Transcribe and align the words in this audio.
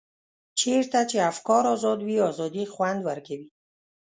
چېرته 0.59 0.99
چې 1.09 1.17
افکار 1.31 1.63
ازاد 1.73 1.99
وي 2.03 2.17
ازادي 2.29 2.65
خوند 2.73 2.99
ورکوي. 3.09 3.47